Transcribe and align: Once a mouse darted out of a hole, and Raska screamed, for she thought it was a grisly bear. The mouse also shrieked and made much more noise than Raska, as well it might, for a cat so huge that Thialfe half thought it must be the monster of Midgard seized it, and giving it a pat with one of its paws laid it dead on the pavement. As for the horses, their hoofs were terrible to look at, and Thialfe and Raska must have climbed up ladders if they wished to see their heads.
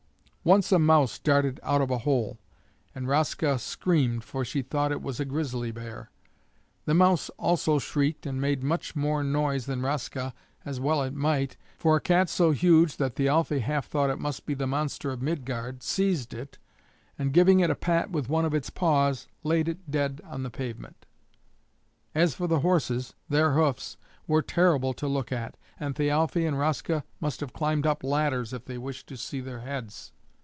Once 0.43 0.71
a 0.71 0.79
mouse 0.79 1.19
darted 1.19 1.59
out 1.61 1.81
of 1.83 1.91
a 1.91 1.99
hole, 1.99 2.39
and 2.95 3.07
Raska 3.07 3.59
screamed, 3.59 4.23
for 4.23 4.43
she 4.43 4.63
thought 4.63 4.91
it 4.91 4.99
was 5.03 5.19
a 5.19 5.23
grisly 5.25 5.69
bear. 5.69 6.09
The 6.85 6.95
mouse 6.95 7.29
also 7.37 7.77
shrieked 7.77 8.25
and 8.25 8.41
made 8.41 8.63
much 8.63 8.95
more 8.95 9.23
noise 9.23 9.67
than 9.67 9.83
Raska, 9.83 10.33
as 10.65 10.79
well 10.79 11.03
it 11.03 11.13
might, 11.13 11.57
for 11.77 11.95
a 11.95 12.01
cat 12.01 12.27
so 12.27 12.49
huge 12.49 12.97
that 12.97 13.17
Thialfe 13.17 13.59
half 13.61 13.85
thought 13.85 14.09
it 14.09 14.17
must 14.17 14.47
be 14.47 14.55
the 14.55 14.65
monster 14.65 15.11
of 15.11 15.21
Midgard 15.21 15.83
seized 15.83 16.33
it, 16.33 16.57
and 17.19 17.33
giving 17.33 17.59
it 17.59 17.69
a 17.69 17.75
pat 17.75 18.09
with 18.09 18.27
one 18.27 18.43
of 18.43 18.55
its 18.55 18.71
paws 18.71 19.27
laid 19.43 19.67
it 19.67 19.91
dead 19.91 20.21
on 20.25 20.41
the 20.41 20.49
pavement. 20.49 21.05
As 22.15 22.33
for 22.33 22.47
the 22.47 22.61
horses, 22.61 23.13
their 23.29 23.51
hoofs 23.53 23.95
were 24.25 24.41
terrible 24.41 24.93
to 24.95 25.07
look 25.07 25.31
at, 25.31 25.55
and 25.79 25.93
Thialfe 25.95 26.47
and 26.47 26.57
Raska 26.57 27.03
must 27.19 27.41
have 27.41 27.53
climbed 27.53 27.85
up 27.85 28.03
ladders 28.03 28.53
if 28.53 28.65
they 28.65 28.79
wished 28.79 29.05
to 29.05 29.17
see 29.17 29.39
their 29.39 29.59
heads. 29.59 30.13